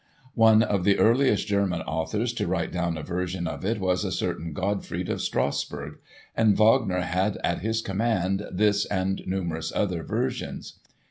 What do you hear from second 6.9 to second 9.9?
had at his command this and numerous